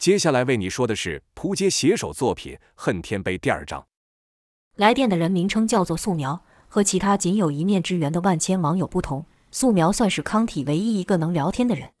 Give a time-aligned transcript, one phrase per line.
[0.00, 3.86] 接下来为你说的是扑街写手作品《恨天碑》第二章。
[4.76, 11.92] 来电的人名称叫做素描，和其他仅有一面之缘的万千网友不同，素描算是康体唯一一个能聊天的人。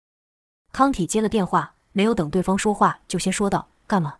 [0.72, 4.16] 康体接了电话，没有等对方说话，就先说道：“干嘛？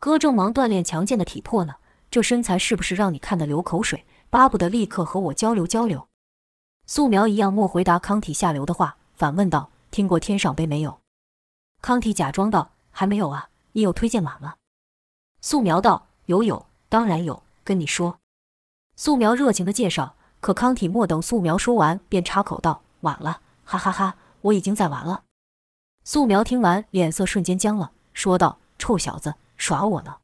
[0.00, 1.74] 哥正忙锻炼强健的体魄呢，
[2.10, 6.08] 这身材是不是让你看得流口水，巴不得立刻和我交流交流？”
[6.88, 11.00] 素描一样没回答康体下流的话，反问道：“听过天上碑没有？”
[11.82, 12.72] 康体假装道。
[12.98, 14.56] 还没有啊，你有推荐码吗？
[15.40, 17.44] 素描道：“有有，当然有。
[17.62, 18.18] 跟你说。”
[18.98, 25.22] 素描热情地介绍，可康体莫等素描说完，便插口道：“晚了，哈哈哈，我已经在玩了。”
[26.02, 30.16] 素描听完，脸色瞬间僵了，说道：“臭小子，耍我呢？”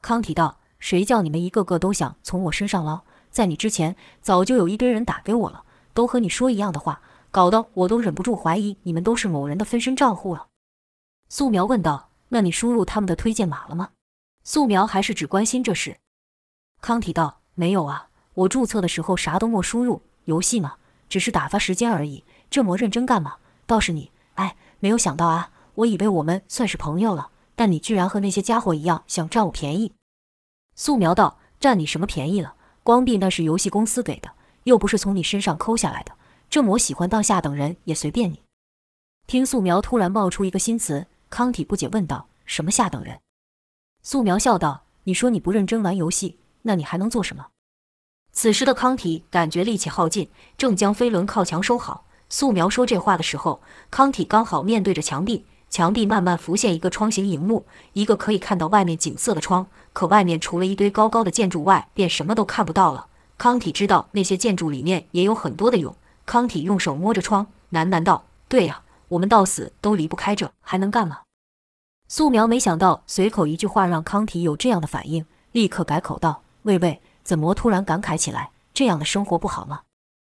[0.00, 3.02] 康体道：“谁叫你们一个个都想从我身上捞？
[3.32, 7.02] 在你之前，早就有一堆人打给我了，都和你说一样的话，
[7.32, 10.46] 搞得我都忍不住怀疑你们都是某人的分身账户了。”
[11.28, 13.90] 素描问道：“那你输入他们的推荐码了吗？”
[14.44, 15.98] 素描还是只关心这事。
[16.80, 20.76] 康体道：“没有啊，我注册的时候啥都没输入，游戏嘛，
[21.08, 22.24] 只是打发时间而已。
[22.48, 23.36] 这么认真干嘛？
[23.66, 29.92] 倒是你，哎，没有想到啊，我以为我们算是朋友了，但你居然和那些家伙一样想占我便宜。”
[30.74, 32.54] 素描道：“占你什么便宜了？
[32.82, 34.30] 光币那是游戏公司给的，
[34.64, 36.12] 又不是从你身上抠下来的。
[36.48, 38.40] 这么喜欢当下等人也随便你。”
[39.26, 41.06] 听素描突然冒出一个新词。
[41.30, 43.20] 康体不解问道：“什么下等人？”
[44.02, 47.48] 素描笑道：“你说你不认真玩游戏，那你还能做什么？”
[48.32, 52.04] 此时的康体感觉力气耗尽，正将飞轮靠墙收好。
[52.28, 59.66] 素描说这话的时候，康体刚好面对着墙壁，墙壁慢慢浮现一个窗形荧幕，一个可以看到外面景色的窗。
[59.92, 63.06] 可外面除了一堆高高的建筑外，便什么都看不到了。
[63.36, 65.96] 康体知道那些建筑里面也有很多的蛹。
[66.26, 71.22] 康体用手摸着窗，喃喃道：“对呀。”我们到死都离不开这，还能干嘛？
[72.08, 78.50] 素描没想到随口一句话让康体有这样的反应，立刻改口道：“喂喂，怎么突然感慨起来？
[78.72, 79.82] 这样的生活不好吗？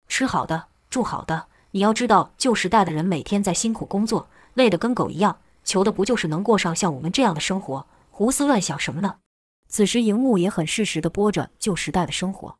[0.07, 1.47] 吃好的，住好的。
[1.71, 7.87] 你要知道，旧时代的人每天在辛苦工作，累得跟狗一样，求的不就是能过上像我们这样的生活？
[8.09, 9.17] 胡思乱想什么呢？”
[9.69, 12.57] 此时，荧幕也很适时地播着旧时代的生活。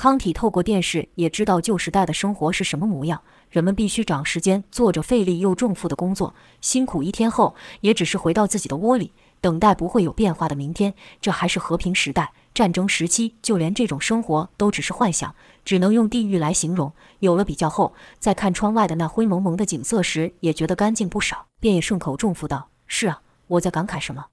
[0.00, 9.12] 康体透过电视也知道旧时代的生活是什么模样，人们必须长时间做着费力又重负的工作，辛苦一天后，也只是回到自己的窝里，
[9.42, 10.94] 等待不会有变化的明天。
[11.20, 15.34] 这还是和平时代，战争时期，就连这种生活都只是幻想，
[15.66, 16.90] 只能用地狱来形容。
[17.18, 24.28] 有了比较后，在看窗外的那灰蒙蒙的景色时，也觉得干净不少，便也顺口重复道：“是啊，我在感慨什么？”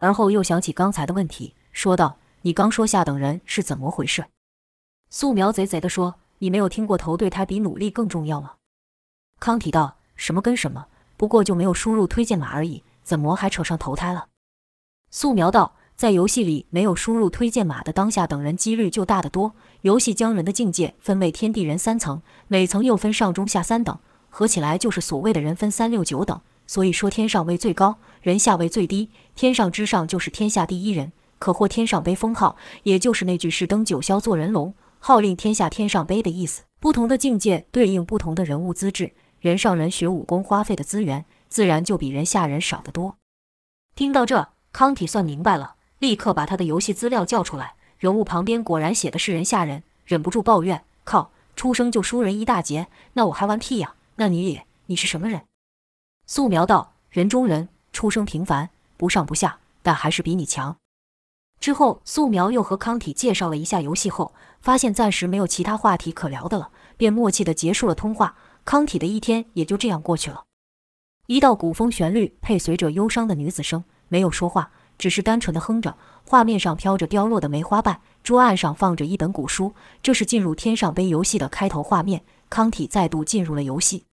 [0.00, 4.24] 而后又想起刚才的问题，说道：“你刚说下等人是怎么回事？”
[5.10, 8.52] 素描贼贼地说：“你没有听过投对胎比努力更重要吗？”
[9.40, 10.86] 康体道：“什么跟什么，
[11.16, 14.26] 不过就没有输入推荐码而已，怎么还扯上投胎了？”
[15.10, 19.54] 素描道：“在游戏里没有输入推荐码的当下等人几率就大得多。
[19.80, 23.98] 游戏将人的境界分为天地人三层，每层又分上中下三等，
[24.28, 26.38] 合起来就是所谓的人分三六九等。
[26.66, 39.12] 所以说天上位最高，人下位最低，天上之上就是天下第一人，可获天上杯封号，也就是那句‘是登九霄做人龙’。”号令天下天上碑的意思，不同的境界对应不同的人物资质。
[39.40, 43.16] 人上人学武功花费的资源，自然就比人下人少得多。
[43.94, 47.74] 听到这，康体算明白了，立刻把他的游戏资料叫出来。
[47.98, 53.94] 人物旁边果然写的是人下人，忍不住抱怨：“靠，出生就输人一大截，那我还玩屁呀？
[54.16, 55.42] 那你也，你是什么人？”
[56.26, 60.76] 素描道：“人中人，出生平凡，不上不下，但还是比你强。”
[61.60, 68.36] 之后，素描又和康体介绍了一下游戏后，发现暂时没有其他话题可聊的了，便默契地结束了通话。
[68.64, 70.44] 康体的一天也就这样过去了。
[71.26, 75.96] 一道古风旋律配随着忧伤的女子声，没有说话，只是单纯的哼着。
[76.24, 79.74] 画面上飘着凋落的梅花瓣，桌案上放着一本古书。
[80.02, 82.22] 这是进入天上碑游戏的开头画面。
[82.50, 84.04] 康体再度进入了游戏，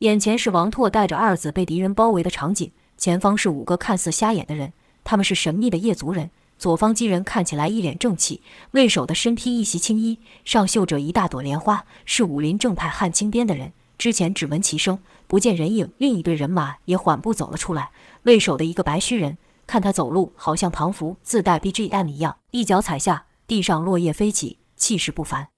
[0.00, 4.72] 眼前是王拓带着二子被敌人包围的场景，前方是五个看似瞎眼的人，
[5.04, 6.30] 他们是神秘的夜族人。
[6.62, 13.72] 左方几人看起来一脸正气，为首的身披一袭青衣，上绣着一大朵莲花，是武林正派汉青边的人。
[13.98, 15.90] 之前只闻其声，不见人影。
[15.98, 17.90] 另一队人马也缓步走了出来，
[18.22, 25.48] 为首的一个白须人，看他走路好像唐服自带 BGM 一样，一脚踩下，地上落叶飞起，气势不凡。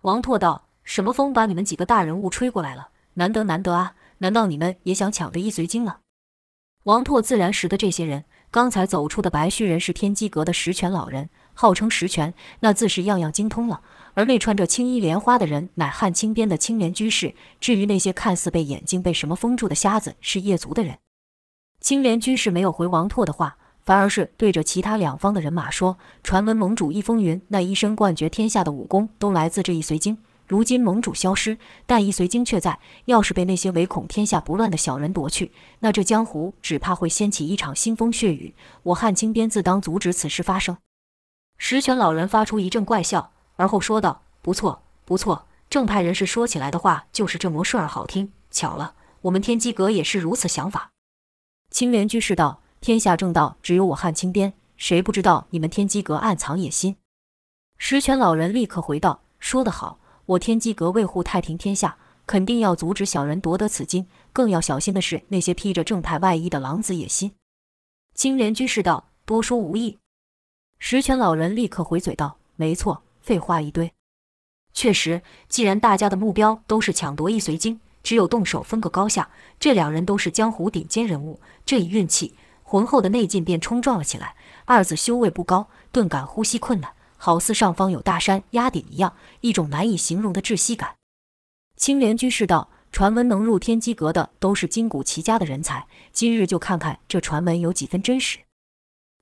[0.00, 2.88] 王拓道：“什么风把你们几个大人物吹过来了？
[3.12, 3.96] 难得难得啊！
[4.16, 5.98] 难道你们也想抢着一随经了？”
[6.84, 8.24] 王拓自然识得这些人。
[8.52, 13.80] 刚才走出的白须人是天机阁的十全老人，号称十全，那自是样样精通了。
[14.12, 17.34] 而那穿着青衣莲花的人，乃汉青边的青莲居士。
[17.58, 20.98] 至于那些看似被眼睛被什么封住的瞎子，是夜族的人。
[21.80, 30.18] 青莲居士没有回王拓的话，反而是对着其他两方的人马说：“传闻盟主易风云那一身冠绝天下的武功，都来自这一随经。
[30.52, 31.56] 如今盟主消失，
[31.86, 32.78] 但一随经却在。
[33.06, 38.54] 要是被那些唯恐天下不乱的小人夺去，那这江湖只怕会掀起一场腥风血雨。
[38.82, 40.76] 我汉青边自当阻止此事发生。”
[41.56, 48.30] 石泉老人发出一阵怪笑，而后说道：“不错，不错，正派人士说起来的话就是这么顺耳好听。
[48.50, 50.90] 巧了，我们天机阁也是如此想法。”
[51.72, 56.98] 青莲居士道：“天下正道，只有我汉青边，谁不知道你们天机阁暗藏野心？”
[57.80, 59.98] 石泉老人立刻回道：“说得好，
[60.32, 61.96] 我天机阁为护太平天下，
[62.26, 67.32] 肯定要阻止小人夺得此经，更要小心的是那些披着正派外衣的狼子野心。”
[68.14, 69.98] 青莲居士道：“多说无益。”
[70.78, 73.92] 石泉老人立刻回嘴道：“没错，废话一堆。
[74.72, 79.30] 确实，既然大家的目标都是抢夺一随经。”只有动手分个高下，
[79.60, 82.34] 这两人都是江湖顶尖人物，这一运气，
[82.64, 84.34] 浑厚的内劲便冲撞了起来。
[84.64, 86.92] 二子修为不高，顿感呼吸困难，
[87.24, 90.96] 好似上方有大山压顶一样，一种难以形容的窒息感。
[91.76, 98.40] 青莲居士道：“传闻能入天机阁的都是筋骨齐家的人才，今日就看看这传闻有几分真实。”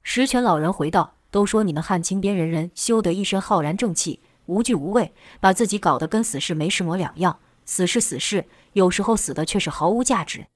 [0.02, 7.38] 石泉老人回道：“都说你们汉青边人人修得一身浩然正气，无惧无畏，把自己搞得跟死士没什么两样。
[7.66, 10.46] 死是死士。”有时候死的却是毫无价值。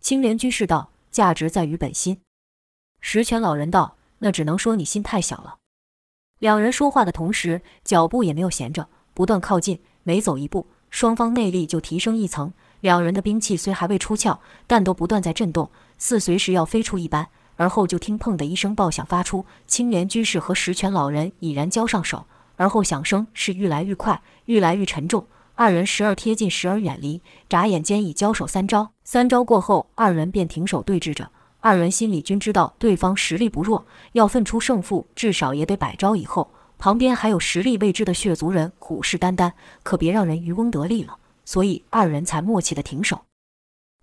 [0.00, 2.22] 青莲居士道：“价值在于本心。”
[2.98, 5.56] 石泉老人道：“那只能说你心太小了。”
[6.42, 9.78] 两人说话的同时，脚步也没有闲着，不断靠近。
[10.02, 12.52] 每走一步，双方内力就提升一层。
[12.80, 17.28] 两人的兵器虽还未出鞘，但都不断在震动，似随时要飞出一般。
[17.54, 25.24] 而后就听“砰”的一声爆响发出，青莲居士和石泉老人已然交上手，而后响声是愈来愈快，愈来愈沉重。
[25.54, 28.90] 二人时而贴近，时而远离，眨眼间已交手三招。
[29.04, 31.30] 三招过后，二人便停手对峙着。
[31.62, 36.50] 二人心里均知道对方实力不弱，要分出胜负，至少也得百招以后。
[36.76, 39.52] 旁边还有实力未知的血族人虎视眈眈，
[39.84, 41.16] 可别让人渔翁得利了。
[41.44, 43.22] 所以二人才默契地停手。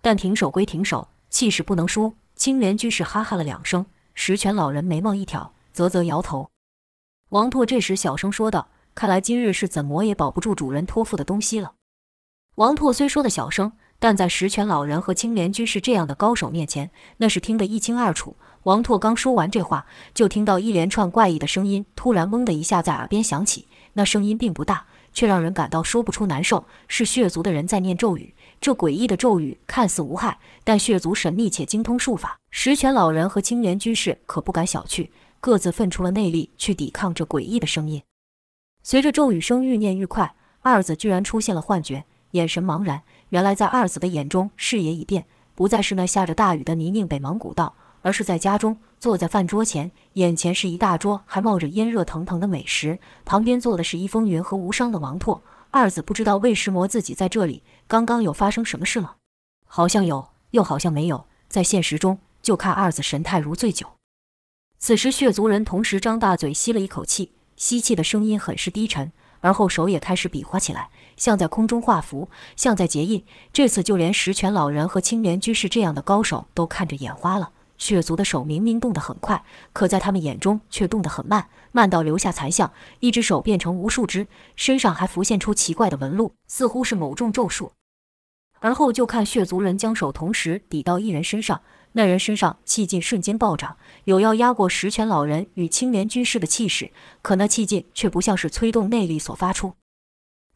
[0.02, 2.16] 但停手归停手，气势不能输。
[2.34, 6.50] 青莲居士哈哈了两声，石泉老人眉毛一挑，啧啧摇头。
[7.32, 8.70] 王拓这时小声说道。
[8.96, 11.74] 看来今日是怎么也保不住主人托付的东西了。
[12.56, 18.36] 王拓虽说的小声，但在石泉老人和青莲居士这样的高手面前，那是听得一清二楚。
[18.64, 23.68] 王拓刚说完这话，就听到一连串怪异的声音突然“嗡”的一下在耳边响起。
[23.94, 26.66] 那声音并不大，却让人感到说不出难受。
[26.88, 28.34] 是血族的人在念咒语。
[28.62, 32.38] 这诡异的咒语看似无害，但血族神秘且精通术法。
[32.52, 35.10] 石泉老人和青莲居士可不敢小觑，
[35.40, 38.02] 各自奋出了内力去抵抗这诡异的声音。
[38.84, 43.02] 随着咒语声愈念愈快，二子居然出现了幻觉，眼神茫然。
[43.30, 55.42] 原来在二子的眼中，视野已变，不再是那下着大雨的泥泞北芒古道，而是在家中坐在饭桌前，眼前是一大桌还冒着烟热腾腾的美食，旁边坐的是一风云和无伤的王拓。
[55.72, 59.18] 二子不知道为什么自己在这里，刚刚有发生什么事了？
[59.68, 61.26] 好像有，又好像没有。
[61.48, 63.86] 在现实中，就看二子神态如醉酒。
[64.80, 67.34] 此时，血族人同时张大嘴吸了一口气。
[67.56, 69.12] 吸气的声音很是低沉，
[69.42, 73.24] 而后手也开始比划起来，像在空中画符，像在结印。
[73.54, 77.52] 这次就连石泉老人和青莲居士这样的高手都看着眼花了。
[77.78, 87.72] 血族的手明明动得很快，可在他们眼中却动得很慢，慢到留下残像，一只手变成无数只，身上还浮现出奇怪的纹路，似乎是某种咒术。
[88.60, 91.62] 而后就看血族人将手同时抵到一人身上。
[91.94, 99.74] 那人身上气劲瞬间暴涨，有要压过石泉老人与青莲居士的气势，可那气劲却不像是催动内力所发出。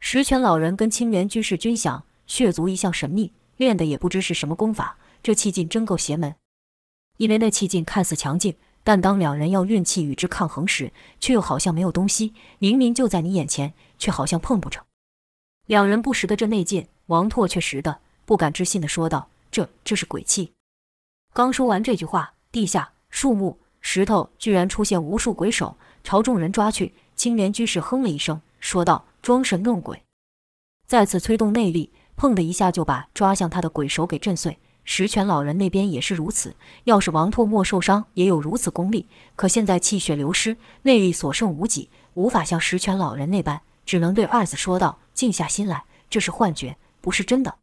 [0.05, 6.35] 石泉老人跟青莲居士均想，血族一向神秘，练的也不知是什么功法，这气劲真够邪门。
[7.15, 10.91] 因为那气劲看似强劲，但当两人要运气与之抗衡时，
[11.21, 14.83] 却又好像没有东西，明明就在你眼前，却好像碰不成。
[15.67, 20.51] 两人不识的这内劲，王拓却识的，不敢置信的说道：“这这是鬼气。”
[21.31, 26.93] 刚说完这句话，地下树木、石头居然出现无数鬼手，朝众人抓去。
[27.15, 30.03] 青莲居士哼了一声，说道：“装神弄鬼。”
[30.85, 34.59] 再次催动内力，砰的一下就把抓向他的鬼手给震碎。
[34.83, 36.55] 石泉老人那边也是如此。
[36.83, 47.55] 要是王拓莫受伤，也有如此功力，可现在气血流失，内力所剩无几，无法像石泉老人那般，只能对二子说道：“静下心来，这是幻觉，不是真的。”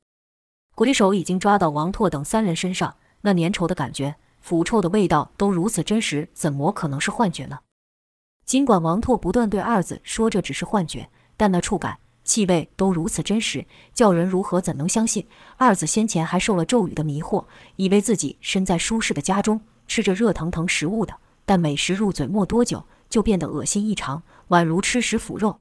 [0.74, 2.96] 鬼手已经抓到王拓等三人身上。
[3.20, 7.58] 那粘稠的感觉、腐臭的味道都如此真实，怎么可能是幻觉呢？
[8.46, 15.26] 尽管王拓不断对二子说这只是幻觉，但那触感、气味都如此真实，叫人如何怎能相信？
[15.56, 21.14] 二子先前还受了咒语的迷惑，以为自己身在舒适的家中，吃着热腾腾食物的，
[21.46, 25.60] 但美食入嘴没多久，就变得恶心异常，宛如吃食腐肉。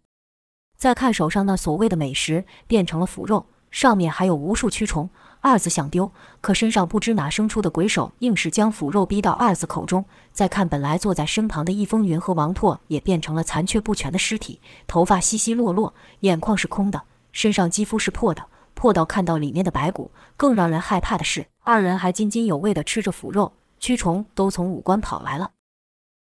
[0.75, 5.09] 再看手上那所谓的美食，变成了腐肉，上面还有无数蛆虫。
[5.41, 10.03] 二子想丢，可身上不知哪生出的鬼手，硬是将腐肉逼到二子口中。
[10.34, 20.12] 再看本来坐在身旁的易风云和王拓，也变成了残缺不全的尸体，头发稀稀落落，眼眶是空的，身上肌肤是破的，破到看到里面的白骨。
[20.36, 25.51] 更让人害怕的是，二人还津津有味地吃着腐肉，蛆虫都从五官跑来了。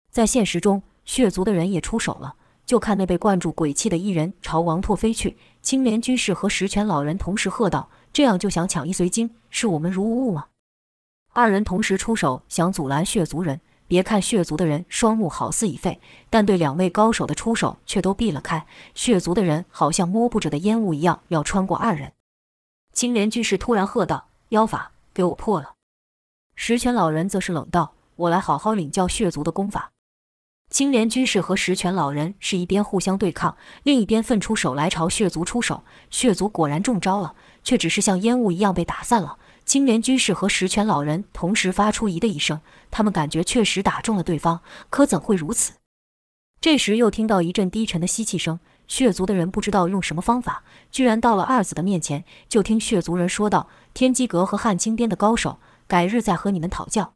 [0.09, 2.35] 在现实中，血族的人也出手了。
[2.65, 10.47] 就看那被灌注鬼气的一人朝王拓飞去，青莲居士和十全老人同时喝道：“这样就想抢一随经，视我们如无物吗？”
[11.31, 13.61] 二人同时出手想阻拦血族人。
[13.87, 18.67] 别看血族的人双目好似已废，但对两位高手的出手却都避了开。
[18.93, 22.11] 血族的人好像摸不着的烟雾一样，要穿过二人。
[22.91, 25.75] 青莲居士突然喝道：“妖法，给我破了！”
[26.55, 29.93] 十全老人则是冷道：“我来好好领教血族的功法。”
[30.69, 35.83] 青莲居士和十全老人是一边互相对抗，另一边分出手来朝血族出手。
[36.11, 37.33] 血族果然中招了，
[37.63, 39.37] 却只是像烟雾一样被打散了。
[39.65, 42.61] 青莲居士和十全老人同时发出“咦”的一声，
[42.91, 45.73] 他们感觉确实打中了对方，可怎会如此？
[46.61, 52.23] 这时又听到一阵低沉的吸气声，血族的人不知道用什么方法，居然到了二子的面前。
[52.47, 57.13] 就听血族人说道：“天机阁和汉青边的高手，改日再和你们讨教。”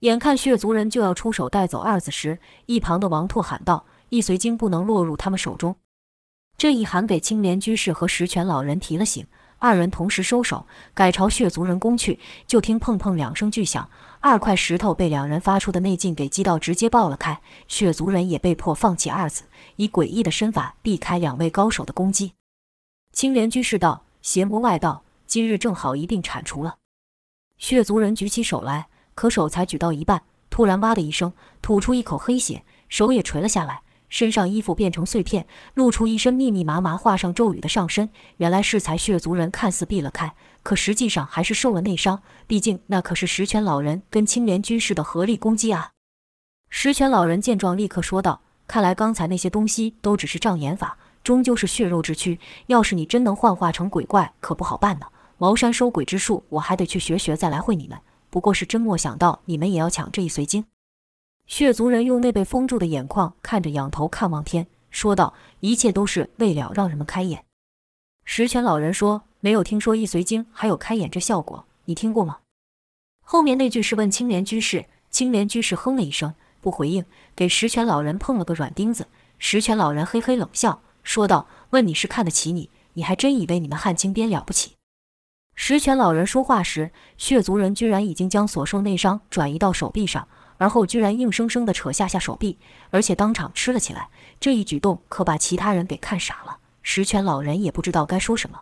[0.00, 5.76] 眼看血族人就要出手带走二子时，一旁的王拓喊道：“易随经不能落入他们手中。”
[6.58, 9.26] 这一喊给青莲居士和石泉老人提了醒，
[9.58, 12.18] 二人同时收手，改朝血族人攻去。
[12.46, 13.88] 就听砰砰两声巨响，
[14.20, 17.40] 二块石头被两人发出的内劲给击到，直接爆了开。
[17.66, 19.44] 血族人也被迫放弃二子，
[19.76, 22.32] 以诡异的身法避开两位高手的攻击。
[23.12, 26.76] 青莲居士道：“邪魔外道，今日正好一并铲除了。”
[27.56, 28.88] 血族人举起手来。
[29.16, 31.32] 可手才举到一半，突然哇的一声，
[31.62, 33.80] 吐出一口黑血，手也垂了下来，
[34.10, 38.10] 身上衣服变成碎片，露出一身密密麻麻画上咒语的上身。
[38.36, 42.22] 原来是才血族人看似避了开，可实际上还是受了内伤。
[42.46, 45.92] 毕竟那可是十全老人跟青莲居士的合力攻击啊！
[46.68, 52.38] 十全老人见状，立刻说道：“看来刚才那些东西都只是障眼法，终究是血肉之躯。
[52.66, 55.06] 要是你真能幻化成鬼怪，可不好办呢。
[55.38, 57.98] 茅山收鬼之术，我还得去学学，再来会你们。”
[58.30, 60.64] 不过是真没想到你们也要抢这易随经。
[61.46, 67.44] 血族人用那被封住的眼眶看着，仰头看望天，说道：“一切都是为了让人们开眼。”
[68.24, 72.38] 十全老人说：“没有听说易随经还有开眼这效果，你听过吗？”
[73.22, 77.04] 后面那句是问青莲居士，青莲居士哼了一声，不回应，
[77.36, 79.06] 给十全老人碰了个软钉子。
[79.38, 84.72] 十全老人嘿嘿冷笑，说道：“问你是看得起你，你还真以为你们汉青边了不起？”
[85.58, 92.58] 十全老人说话时，血族人居然已经将所受内伤转移到手臂上，而后居然硬生生地扯下下手臂，
[92.90, 94.10] 而且当场吃了起来。
[94.38, 96.58] 这一举动可把其他人给看傻了。
[96.82, 98.60] 十全老人也不知道该说什么。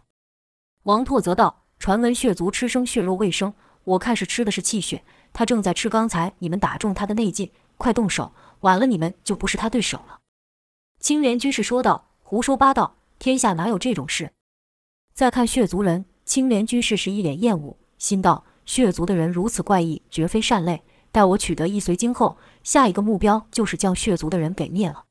[0.84, 5.02] 王拓则道：“传闻血族吃生血肉未生，我看是吃的是气血。
[5.32, 10.20] 他正在吃刚才你们打中他的内劲，快动手，晚了你们就不是他对手了。”
[11.00, 14.30] 青莲居士说道：“胡说八道，天下哪有这种事？”
[15.12, 16.04] 再看血族人。
[16.24, 20.82] 青莲居士是一脸厌恶，心道：血族的人如此怪异，绝非善类。
[21.12, 25.04] 待我取得易随经后，下一个目标就是将血族的人给灭了。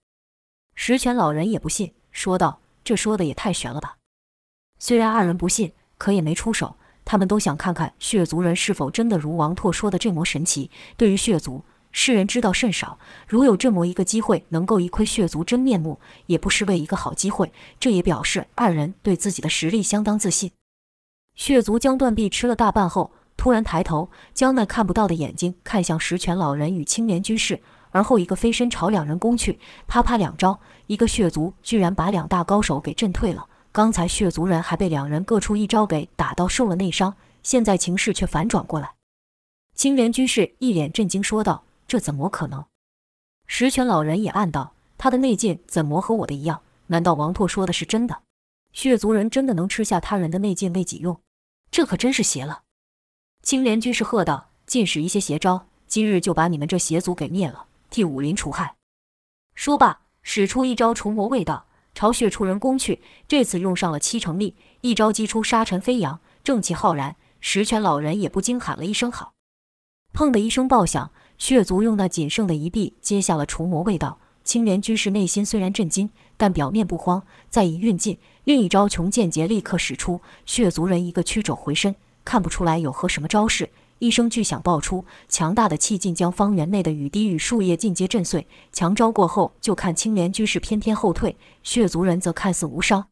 [0.76, 3.98] 十全老人也不信，说道：“这说的也太玄了吧！”
[4.80, 6.76] 虽然二人不信，可也没出手。
[7.06, 10.72] 他们都想看看血族人是否真的如王拓说的这么神奇。
[10.98, 12.98] 对于血族，世人知道甚少。
[13.28, 17.54] 如有这么一个机会，能够一窥血族真面目，也不失为一个好机会。
[17.80, 20.52] 这也表示二人对自己的实力相当自信。
[21.36, 27.62] 血族将断臂吃了大半后，突然抬头，将那看不到的眼睛看向石泉老人与青莲居士，
[27.92, 33.48] 而后一个飞身朝两人攻去，啪啪两招，一个血族居然把两大高手给震退了。
[33.72, 38.94] 刚才血族人还被两人各出一招给打到受了内伤，现在情势却反转过来。
[39.74, 42.64] 青莲居士一脸震惊说道：“这怎么可能？”
[43.48, 46.62] 石泉老人也暗道：“他的内劲怎么和我的一样？
[46.88, 48.22] 难道王拓说的是真的？”
[48.72, 51.20] 血族人真的能吃下他人的内劲为己用，
[51.74, 52.62] 这可真是邪了！
[53.42, 58.76] 青莲居士喝道：“尽使一些邪招，今日就把你们这邪族给灭了，替武林除害。”
[59.56, 61.66] 说罢，使出一招除魔卫道，
[61.96, 63.02] 朝血族人攻去。
[63.28, 67.16] 这次用上了七成力，一招击出沙尘飞扬，正气浩然。
[67.40, 69.34] 石泉老人也不禁喊了一声好。
[70.14, 74.20] 砰的一声爆响，血族用那仅剩的一臂接下了除魔卫道。
[74.44, 77.26] 青莲居士内心虽然震惊，但表面不慌。
[77.50, 81.96] 再一运劲，另一招穷剑杰立刻使出，血族人一个曲肘回身，
[82.26, 83.70] 看不出来有何什么招式。
[84.00, 88.46] 一声巨响爆出，强大的气劲将方圆内的雨滴与树叶尽皆震碎。
[88.74, 93.08] 强招过后，就看青莲居士翩翩后退，血族人则看似无伤。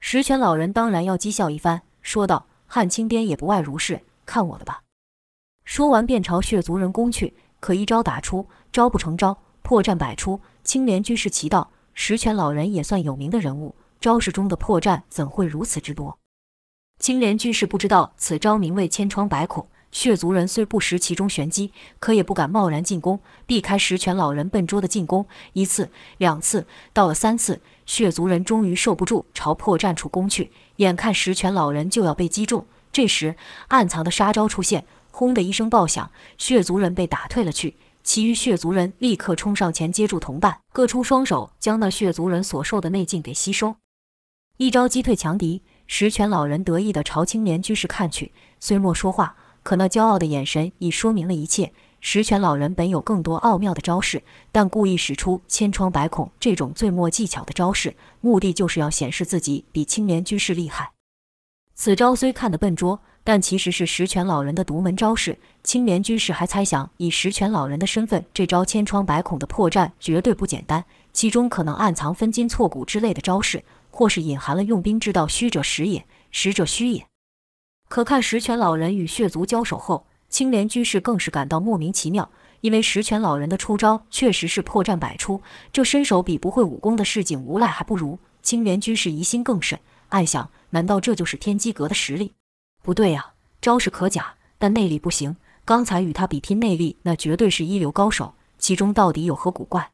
[0.00, 4.84] 石泉老人当然要讥笑一番，说道：“汉青颠也不外如是，看我的吧！”
[5.66, 10.40] 说完便朝血族人攻去，可一招打出，招不成招，破绽百出。
[10.64, 13.74] 青莲居士奇道：“石泉老人也算有名的人物，
[14.06, 16.20] 招式中的破绽怎会如此之多？”
[17.00, 19.68] 青莲居士不知道此招名为千疮百孔。
[19.90, 25.26] 血族人虽不识其中玄机，可也不敢贸然进攻，避开石泉老人笨拙的进攻。
[25.54, 30.52] 一次、两次，到了三次，血族人终于受不住，朝破绽处攻去。
[30.76, 33.34] 眼看石泉老人就要被击中，这时
[33.68, 37.76] 暗藏的杀招出现，轰的一声爆响，血族人被打退了去。
[38.04, 43.76] 其余血族人立刻冲上前接住同伴，各出双手将那血族人所受的内劲给吸收。
[44.58, 49.36] 一招击退强敌，石泉老人得意地朝青莲居士看去，虽莫说话。
[49.62, 51.72] 可那骄傲的眼神已说明了一切。
[52.00, 60.92] 石泉老人本有更多奥妙的招式，但故意使出千疮百孔这种最末技巧的招式，目的就是要显示自己比青莲居士厉害。
[61.74, 65.38] 此招虽看得笨拙，但其实是石泉老人的独门招式。
[65.62, 73.62] 青莲居士还猜想，以石泉老人的身份，这招千疮百孔的破绽绝对不简单，其中可能暗藏分筋错骨之类的招式，
[73.96, 77.06] 或是隐含了用兵之道，虚者实也，实者虚也。
[77.88, 85.40] 可看石泉老人与血族交手后，青莲居士更是感到莫名其妙，因为石泉老人的出招确实是破绽百出，
[85.72, 88.18] 这身手比不会武功的市井无赖还不如。
[88.42, 92.34] 青莲居士疑心更甚，暗想：难道这就是天机阁的实力？
[92.82, 95.34] 不对呀，招式可假，但内力不行。
[95.64, 99.90] 刚才与他比拼内力，那绝对是一流高手，其中到底有何古怪？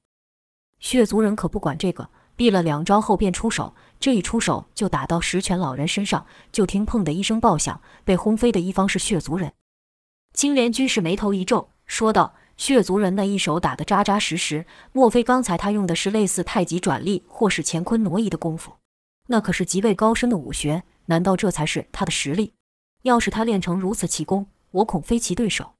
[0.80, 2.08] 血族人可不管这个。
[2.34, 6.26] 避了两招后便出手，这一出手就打到石泉老人身上。
[6.50, 9.52] 就听“砰”的一声爆响，被轰飞的一方是血族人。
[10.34, 18.72] 青莲居士眉头一皱，说道：“血族人那一手打得扎扎实实，莫非刚才他用的是类似太极转力或是乾坤挪移的功夫？
[19.28, 22.54] 那可是极为高深的武学，难道这才是他的实力？
[23.02, 25.74] 要是他练成如此奇功，我恐非其对手。”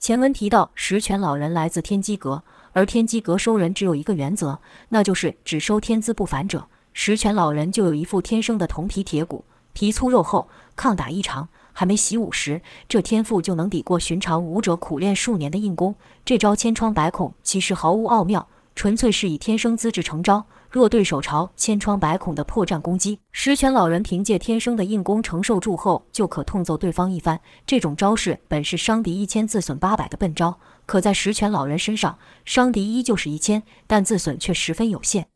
[0.00, 2.42] 前文提到，石泉老人来自天机阁。
[2.72, 6.68] 而天机阁收人只有一个原则，那就是只收天资不凡者。
[6.96, 11.48] 石泉老人就有一副天生的铜皮铁骨，皮粗肉厚，抗打异常。
[11.76, 15.96] 还没习武时，这天赋就能抵过寻常武者苦练数年的硬功。
[16.24, 20.46] 这招千疮百孔其实毫无奥妙，纯粹是以天生资质成招。
[20.70, 27.40] 若对手朝千疮百孔的破绽攻击，石泉老人凭借天生的硬功承受住后，就可痛揍对方一番。
[27.66, 35.26] 这种招式本是伤敌一千自损八百的笨招，可在石泉老人身上，伤敌依旧是一千，但自损却十分有限。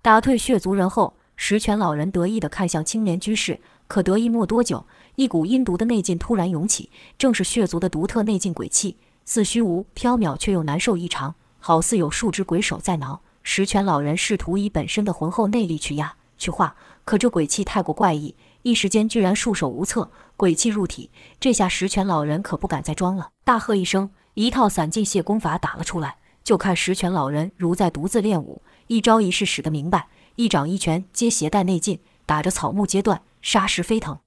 [0.00, 3.58] 打退血族人后，石泉老人得意地看向青莲居士，
[3.88, 13.20] 可得意没多久，一股阴毒的内劲突然涌起，正是血族的独特内劲鬼气，似虚无缥缈，却又难受异常，好似有数只鬼手在挠。
[13.42, 20.08] 石泉老人试图以本身的浑厚内力去压去化，可这鬼气太过怪异，一时间居然束手无策。
[20.36, 26.18] 鬼气入体，这下石泉老人可不敢再装了，大喝一声，一套散尽卸功法打了出来。
[26.44, 34.18] 就看石泉老人如在独自练武，一招一式使得明白，一掌一拳皆携带内劲，打着草木皆断，沙石飞腾。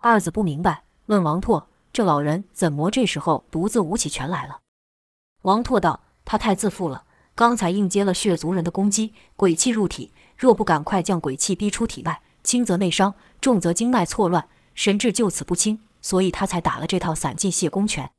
[0.00, 4.60] 二子不明白，问王拓：“这老人怎么这时候独自舞起拳来了？”
[5.42, 7.04] 王拓道：“他太自负了。”
[7.36, 18.10] 刚才应接了血族人的攻击，鬼气入体，若不赶快将鬼气逼出体外，轻则内伤，重则经脉错乱，神志就此不清，所以他才打了这套散尽卸功拳。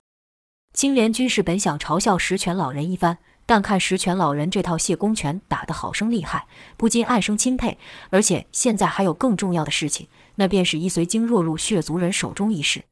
[0.71, 6.45] 青莲居士本想嘲笑石泉老人一番，但看石泉老人这套谢公拳打得好生厉害，
[6.77, 7.79] 不禁暗生钦佩。
[8.11, 12.83] 而且现在还有更重要的事情，那便是易随经落入血族人手中一事。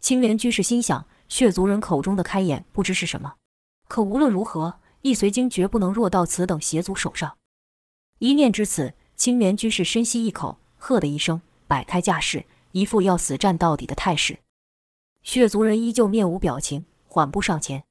[0.00, 3.34] 青莲居士心想，血族人口中的开眼不知是什么，
[3.88, 4.76] 可无论如何。
[5.00, 7.36] 易随经绝不能落到此等邪族手上。
[8.20, 14.38] 一念至此，青莲居士深吸一口，喝的一声，摆开架势，一副要死战到底的态势。
[15.24, 17.82] 血族人依旧面无表情，缓步上前。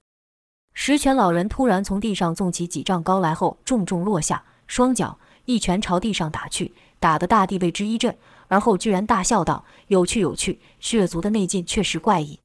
[0.74, 10.60] 石泉老人突然从地上纵起几丈高来后，重重落下，双脚一拳朝地上打去，打得大地为之一震，而后居然大笑道：“有趣，有趣！
[10.80, 12.40] 血族的内劲确实怪异。”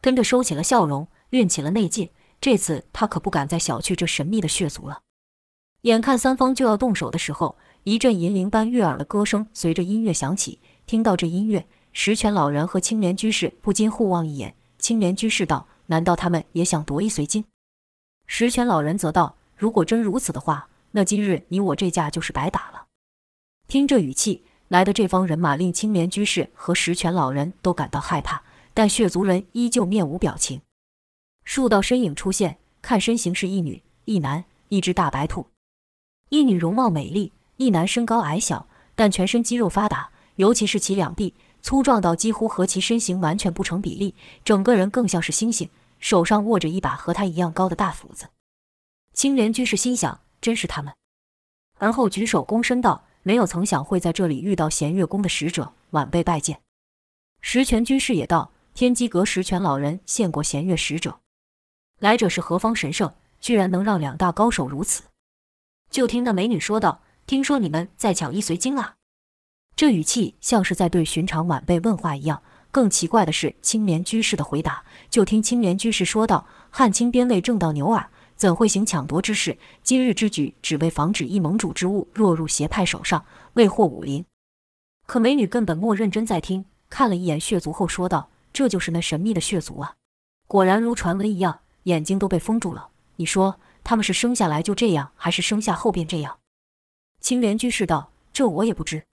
[0.00, 2.10] 跟着收起了笑容，运起了内劲。
[2.40, 5.00] 这次他可不敢再小觑这神秘的血族了。
[5.82, 10.58] 眼看三方就要动手的时候，一阵银铃般悦耳的歌声随着音乐响起。
[10.86, 14.56] 听到这音乐，石泉老人和青莲居士不禁互望一眼。
[14.78, 17.44] 青莲居士道：“难道他们也想夺一随金？”
[18.26, 22.86] 石泉老人则道：“如果真如此的话，那今日你我这架就是白打了。
[23.68, 30.62] 听这语气，来的这方人马令青莲居士和石泉老人都感到害怕，但血族人依旧面无表情。
[31.44, 35.46] 数道身影出现，看身形是一女一男，一只大白兔。
[36.30, 45.68] 一女容貌美丽，一男身高矮小，但全身肌肉发达，尤其是其两臂粗壮到几乎和其身形完全不成比例，整个人更像是猩猩，
[46.02, 48.28] 手上握着一把和他一样高的大斧子。
[49.14, 50.92] 青莲居士心想：真是他们。
[51.78, 56.60] 而后举手躬身道：“没有曾想会在这里遇到弦月宫的使者，晚辈拜见。”
[57.40, 61.20] 石泉居士也道：“天机阁石泉老人见过弦月使者。”
[62.00, 63.14] 来者是何方神圣？
[63.40, 65.04] 居然能让两大高手如此？
[65.88, 68.96] 就听那美女说道：“听说你们在抢易随经啊？”
[69.76, 72.42] 这语气像是在对寻常晚辈问话一样。
[72.72, 74.82] 更奇怪的是青莲居士的回答。
[75.08, 79.56] 就听青莲居士说道：“汉清边尉正道牛耳，怎会行抢夺之事？
[79.84, 84.24] 今日之举，只为防止一盟主之物落入邪派手上，未获武林。”
[85.06, 89.94] 可美女根本没认真在听，看了一眼血族后说道：“这就是那神秘的血族啊！
[90.48, 92.90] 果然如传闻一样。”眼睛都被封住了。
[93.16, 96.38] 你说他们是生下来就这样，还是生下后便这样？
[97.18, 99.04] 青莲居士道：“这我也不知。”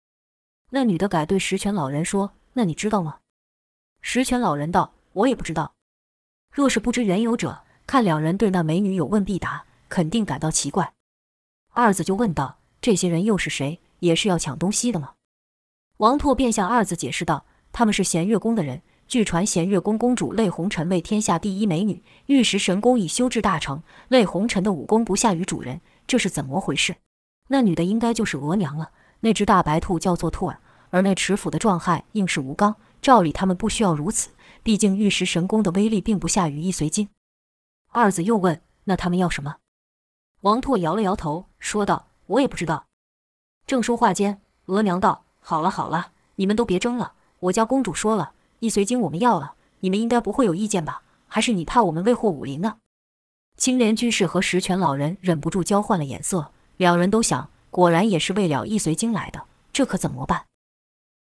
[0.69, 3.21] 那女的改对石泉老人说：“那你知道吗？”
[4.11, 5.75] 石泉老人道：“我也不知道。”
[6.51, 10.95] 若是不知缘由者，看两人对那美女有问必答，肯定感到奇怪。
[11.75, 13.81] 二子就问道：“这些人又是谁？
[13.99, 15.13] 也是要抢东西的吗？”
[15.99, 23.83] 王拓便向二子解释道：“他们是弦月宫的人。”据传，弦月宫公主泪红尘为天下第一美女，玉石神功已修至大成。
[24.09, 26.97] 泪红尘的武功不下于主人，这是怎么回事？
[27.49, 28.91] 那女的应该就是额娘了。
[29.21, 32.75] 那只大白兔叫做兔儿，而那持斧的壮汉应是吴刚。
[33.01, 34.31] 照理他们不需要如此，
[34.63, 37.09] 毕竟玉石神功的威力并不下于易随经。
[37.91, 39.57] 二子又问：“那他们要什么？”
[40.43, 42.87] 王拓摇了摇头，说道：“我也不知道。”
[43.67, 47.13] 正说话间，额娘道：“好了好了，你们都别争了。
[47.41, 51.03] 我家公主说了。”易随经我们要了，你们应该不会有意见吧？
[51.29, 52.79] 还是你怕我们未获武林呢？
[53.57, 60.47] 青莲居士和石泉老人忍不住交换了眼色，两人都想，果然也是为了易随经来的，这可怎么办？